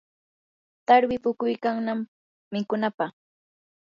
tarwi 0.87 1.15
puquykannam 1.23 1.99
mikunapaq. 2.51 3.11